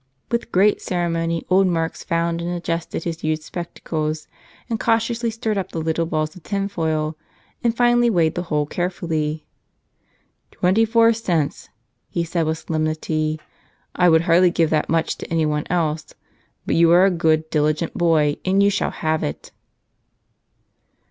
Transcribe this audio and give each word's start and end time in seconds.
With 0.31 0.51
great 0.51 0.81
ceremony 0.81 1.45
old 1.47 1.67
Marx 1.67 2.03
found 2.03 2.41
and 2.41 2.49
adjusted 2.49 3.03
his 3.03 3.21
huge 3.21 3.41
spectacles, 3.41 4.27
cautiously 4.79 5.29
stirred 5.29 5.59
up 5.59 5.71
the 5.71 5.79
little 5.79 6.07
balls 6.07 6.35
of 6.35 6.41
tinfoil, 6.41 7.15
and 7.63 7.77
finally 7.77 8.09
weighed 8.09 8.33
the 8.33 8.41
whole 8.49 8.65
carefully. 8.65 9.45
"Twenty 10.49 10.85
four 10.85 11.13
cents!" 11.13 11.69
he 12.09 12.23
said, 12.23 12.47
with 12.47 12.57
solemnity. 12.57 13.39
"I 13.93 14.09
would 14.09 14.21
hardly 14.23 14.49
give 14.49 14.71
that 14.71 14.89
much 14.89 15.17
to 15.19 15.29
anyone 15.29 15.65
else, 15.69 16.15
but 16.65 16.73
you 16.73 16.89
are 16.93 17.05
a 17.05 17.11
good, 17.11 17.47
diligent 17.51 17.95
boy, 17.95 18.37
and 18.43 18.63
you 18.63 18.71
shall 18.71 18.89
have 18.89 19.21
it." 19.21 19.51